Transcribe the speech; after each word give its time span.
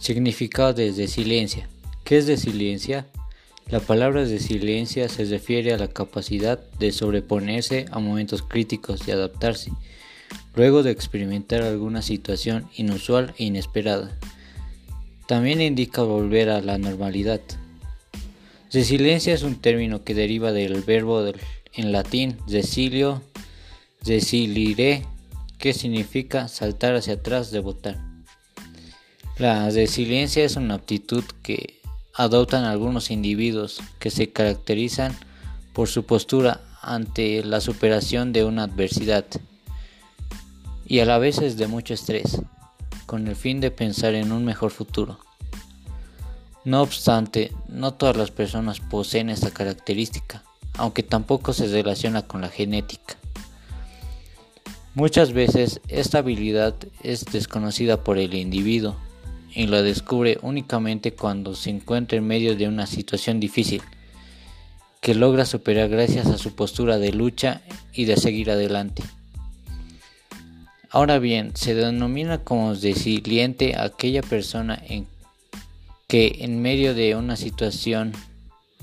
Significado 0.00 0.72
de 0.72 0.92
resiliencia. 0.92 1.68
¿Qué 2.04 2.16
es 2.16 2.26
resiliencia? 2.26 3.06
La 3.70 3.80
palabra 3.80 4.24
resiliencia 4.24 5.10
se 5.10 5.26
refiere 5.26 5.74
a 5.74 5.76
la 5.76 5.88
capacidad 5.88 6.58
de 6.78 6.90
sobreponerse 6.90 7.84
a 7.90 7.98
momentos 7.98 8.42
críticos 8.42 9.06
y 9.06 9.10
adaptarse, 9.10 9.72
luego 10.56 10.82
de 10.82 10.90
experimentar 10.90 11.60
alguna 11.60 12.00
situación 12.00 12.66
inusual 12.78 13.34
e 13.36 13.44
inesperada. 13.44 14.10
También 15.26 15.60
indica 15.60 16.02
volver 16.02 16.48
a 16.48 16.62
la 16.62 16.78
normalidad. 16.78 17.42
Resiliencia 18.72 19.34
es 19.34 19.42
un 19.42 19.60
término 19.60 20.02
que 20.02 20.14
deriva 20.14 20.50
del 20.50 20.80
verbo 20.80 21.22
en 21.74 21.92
latín 21.92 22.38
resilio, 22.48 23.20
resilire, 24.02 25.04
que 25.58 25.74
significa 25.74 26.48
saltar 26.48 26.94
hacia 26.94 27.14
atrás, 27.14 27.50
debutar. 27.50 28.09
La 29.40 29.70
resiliencia 29.70 30.44
es 30.44 30.56
una 30.56 30.74
aptitud 30.74 31.24
que 31.42 31.80
adoptan 32.12 32.64
algunos 32.64 33.10
individuos 33.10 33.80
que 33.98 34.10
se 34.10 34.28
caracterizan 34.28 35.16
por 35.72 35.88
su 35.88 36.04
postura 36.04 36.60
ante 36.82 37.42
la 37.42 37.62
superación 37.62 38.34
de 38.34 38.44
una 38.44 38.64
adversidad 38.64 39.24
y 40.84 40.98
a 40.98 41.06
la 41.06 41.16
vez 41.16 41.38
es 41.38 41.56
de 41.56 41.68
mucho 41.68 41.94
estrés, 41.94 42.42
con 43.06 43.28
el 43.28 43.34
fin 43.34 43.62
de 43.62 43.70
pensar 43.70 44.14
en 44.14 44.30
un 44.30 44.44
mejor 44.44 44.72
futuro. 44.72 45.18
No 46.66 46.82
obstante, 46.82 47.50
no 47.66 47.94
todas 47.94 48.18
las 48.18 48.30
personas 48.30 48.80
poseen 48.80 49.30
esta 49.30 49.50
característica, 49.52 50.44
aunque 50.74 51.02
tampoco 51.02 51.54
se 51.54 51.66
relaciona 51.66 52.20
con 52.26 52.42
la 52.42 52.50
genética. 52.50 53.16
Muchas 54.94 55.32
veces 55.32 55.80
esta 55.88 56.18
habilidad 56.18 56.74
es 57.02 57.24
desconocida 57.24 58.04
por 58.04 58.18
el 58.18 58.34
individuo 58.34 58.96
y 59.54 59.66
la 59.66 59.82
descubre 59.82 60.38
únicamente 60.42 61.12
cuando 61.12 61.54
se 61.54 61.70
encuentra 61.70 62.18
en 62.18 62.26
medio 62.26 62.56
de 62.56 62.68
una 62.68 62.86
situación 62.86 63.40
difícil, 63.40 63.82
que 65.00 65.14
logra 65.14 65.46
superar 65.46 65.88
gracias 65.88 66.26
a 66.26 66.38
su 66.38 66.54
postura 66.54 66.98
de 66.98 67.12
lucha 67.12 67.62
y 67.92 68.04
de 68.04 68.16
seguir 68.16 68.50
adelante. 68.50 69.02
Ahora 70.90 71.18
bien, 71.18 71.52
se 71.54 71.74
denomina 71.74 72.44
como 72.44 72.74
resiliente 72.74 73.76
aquella 73.78 74.22
persona 74.22 74.82
en 74.88 75.06
que 76.08 76.38
en 76.40 76.60
medio 76.60 76.94
de 76.94 77.14
una 77.14 77.36
situación 77.36 78.12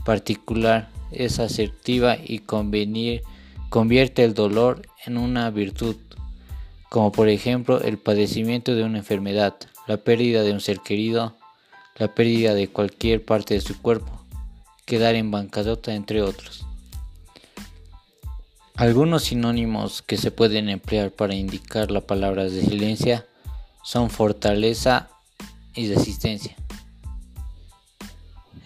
particular 0.06 0.90
es 1.12 1.40
asertiva 1.40 2.16
y 2.16 2.40
convierte 2.40 4.24
el 4.24 4.34
dolor 4.34 4.82
en 5.06 5.18
una 5.18 5.50
virtud, 5.50 5.98
como 6.90 7.12
por 7.12 7.30
ejemplo 7.30 7.82
el 7.82 7.98
padecimiento 7.98 8.76
de 8.76 8.84
una 8.84 9.00
enfermedad, 9.00 9.56
la 9.88 9.98
pérdida 9.98 10.44
de 10.44 10.54
un 10.54 10.62
ser 10.62 10.80
querido, 10.80 11.36
la 11.96 12.14
pérdida 12.14 12.54
de 12.54 12.68
cualquier 12.68 13.24
parte 13.24 13.54
de 13.54 13.62
su 13.62 13.82
cuerpo, 13.82 14.12
quedar 14.86 15.16
en 15.16 15.32
bancarrota, 15.32 15.94
entre 15.94 16.22
otros. 16.22 16.66
Algunos 18.76 19.24
sinónimos 19.24 20.04
que 20.04 20.18
se 20.18 20.30
pueden 20.30 20.70
emplear 20.70 21.12
para 21.12 21.34
indicar 21.34 21.90
la 21.90 22.02
palabra 22.02 22.44
resiliencia 22.44 23.26
son 23.84 24.12
fortaleza 24.12 25.10
y 25.74 25.92
resistencia. 25.92 26.56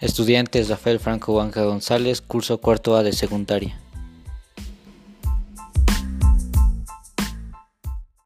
Estudiantes 0.02 0.68
Rafael 0.68 0.98
Franco 0.98 1.34
Banca 1.34 1.62
González, 1.62 2.20
curso 2.20 2.60
cuarto 2.60 2.96
A 2.96 3.02
de 3.02 3.12
secundaria. 3.12 3.78